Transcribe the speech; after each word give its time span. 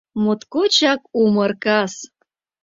Моткочак 0.21 1.01
умыр 1.23 1.51
кас. 1.63 1.93